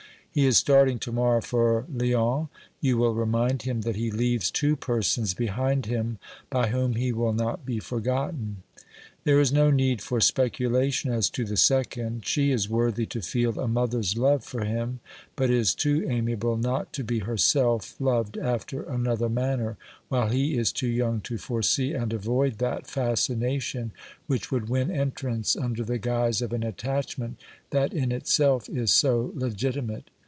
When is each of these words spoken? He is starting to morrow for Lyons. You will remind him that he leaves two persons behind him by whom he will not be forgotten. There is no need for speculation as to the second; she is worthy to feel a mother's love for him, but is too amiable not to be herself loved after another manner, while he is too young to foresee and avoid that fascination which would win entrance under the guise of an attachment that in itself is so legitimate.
He 0.33 0.45
is 0.45 0.57
starting 0.57 0.97
to 0.99 1.11
morrow 1.11 1.41
for 1.41 1.85
Lyons. 1.93 2.47
You 2.79 2.97
will 2.97 3.13
remind 3.13 3.63
him 3.63 3.81
that 3.81 3.97
he 3.97 4.11
leaves 4.11 4.49
two 4.49 4.77
persons 4.77 5.33
behind 5.33 5.87
him 5.87 6.19
by 6.49 6.69
whom 6.69 6.95
he 6.95 7.11
will 7.11 7.33
not 7.33 7.65
be 7.65 7.79
forgotten. 7.79 8.63
There 9.25 9.41
is 9.41 9.51
no 9.51 9.69
need 9.69 10.01
for 10.01 10.21
speculation 10.21 11.11
as 11.11 11.29
to 11.31 11.43
the 11.43 11.57
second; 11.57 12.25
she 12.25 12.49
is 12.51 12.69
worthy 12.69 13.05
to 13.07 13.21
feel 13.21 13.59
a 13.59 13.67
mother's 13.67 14.17
love 14.17 14.45
for 14.45 14.63
him, 14.63 15.01
but 15.35 15.49
is 15.51 15.75
too 15.75 16.05
amiable 16.09 16.55
not 16.55 16.93
to 16.93 17.03
be 17.03 17.19
herself 17.19 17.99
loved 17.99 18.37
after 18.37 18.83
another 18.83 19.27
manner, 19.27 19.75
while 20.07 20.29
he 20.29 20.57
is 20.57 20.71
too 20.71 20.87
young 20.87 21.19
to 21.21 21.37
foresee 21.37 21.91
and 21.93 22.13
avoid 22.13 22.57
that 22.59 22.87
fascination 22.87 23.91
which 24.27 24.49
would 24.49 24.69
win 24.69 24.89
entrance 24.89 25.57
under 25.57 25.83
the 25.83 25.99
guise 25.99 26.41
of 26.41 26.53
an 26.53 26.63
attachment 26.63 27.37
that 27.71 27.93
in 27.93 28.13
itself 28.13 28.69
is 28.69 28.93
so 28.93 29.33
legitimate. 29.35 30.09